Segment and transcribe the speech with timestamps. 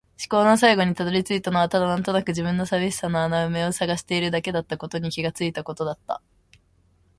[0.17, 6.23] 思考の最後に辿り着いたのはただ、なんとなくの自分の寂しさの穴埋めを探しているだけだったことに気がついたことだった。